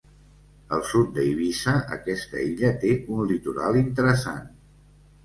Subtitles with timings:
[0.77, 4.49] Al sud d’Eivissa, aquesta illa té un litoral interessant.